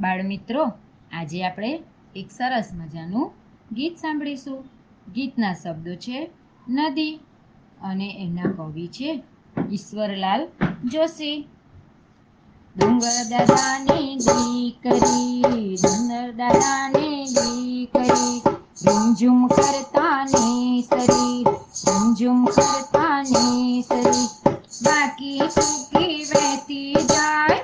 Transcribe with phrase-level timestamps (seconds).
[0.00, 0.62] બાળમિત્રો
[1.12, 1.72] આજે આપણે
[2.16, 3.32] એક સરસ મજાનું
[3.74, 4.60] ગીત સાંભળીશું.
[5.14, 6.30] ગીતના શબ્દો છે,
[6.68, 7.14] નદી
[7.82, 9.10] અને એના કવિ છે,
[9.72, 10.42] ઈશ્વરલાલ
[10.84, 11.48] જોશી.
[12.76, 18.42] ડુંગર દાદાની દીકરી ડુંગર દાદાની દીકરી
[18.82, 21.44] ઝુમઝુમ કરતા સરી,
[21.80, 24.28] ઝુમઝુમ કરતા સરી.
[24.84, 27.58] બાકી ચૂકી વહેતી જાય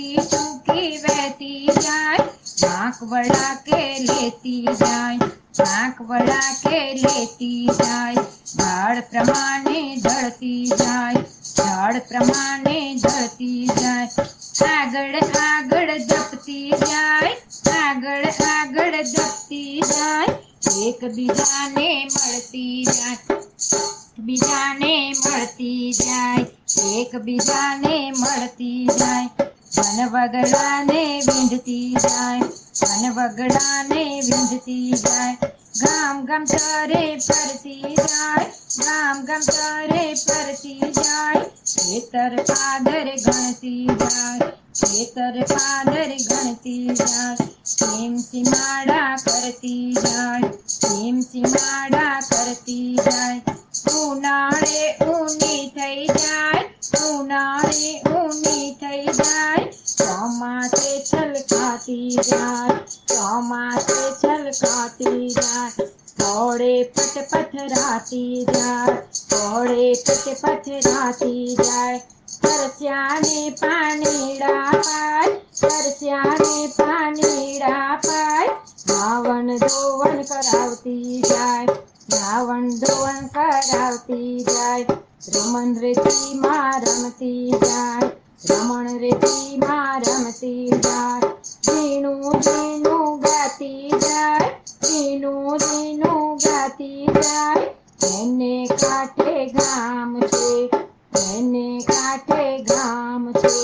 [0.00, 2.22] બાકી ચૂકી વહેતી જાય
[2.60, 5.26] નાક વડા કે લેતી જાય
[5.58, 14.24] નાક વડા કે લેતી જાય ઝાડ પ્રમાણે ઢળતી જાય ઝાડ પ્રમાણે ઢળતી જાય
[14.70, 17.34] આગળ આગળ જપતી જાય
[17.76, 20.36] આગળ આગળ જપતી જાય
[20.84, 23.42] એકબીજાને મળતી જાય
[24.22, 26.46] બીજાને મળતી જાય
[26.94, 35.35] એકબીજાને મળતી જાય मन बगड़ाने विंधती जाए मन बगड़ाने विंधती जाए
[35.73, 38.43] गाम गम तारे परती जाए
[38.79, 49.15] गाम गम तारे परती जाए खेतर पादर गणती जाए खेतर पादर गणती जाए सीम सिमाड़ा
[49.17, 53.41] करती जाए सीम सिमाड़ा करती जाए
[53.96, 56.64] ઉનાળે ઊની થઈ જાય
[57.08, 59.66] ઉનાળે ઊની થઈ જાય
[59.98, 62.76] ચોમાસે છલકાતી જાય
[63.12, 68.94] ચોમાસે છલકાતી જાય થોડે પટ પથરાતી જાય
[69.30, 71.98] થોડે પટ પથરાતી જાય
[72.42, 78.54] પરસ્યાને પાણીડા પાય પરસ્યાને પાણીડા પાય
[78.88, 81.76] નાવણ ધોવણ કરાવતી જાય
[82.09, 83.27] નાવણ ધોવણ
[84.45, 84.95] જાય,
[85.33, 88.07] રમણ રેતીમાં રમતી જાય,
[88.47, 91.29] રમણ રેતીમાં રમતી જાય,
[91.67, 94.49] ઝીણું ઝીણું ગાતી જાય,
[94.79, 97.69] ઝીણું ઝીણું ગાતી જાય,
[98.11, 100.69] એને કાંઠે ગામ છે,
[101.27, 103.55] એને કાંઠે ગામ છે,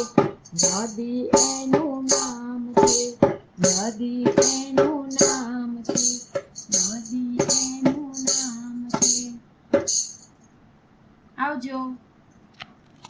[0.53, 3.01] નદી એનું નામ છે,
[3.59, 6.47] નદી એનું નામ છે
[11.38, 11.79] આવજો.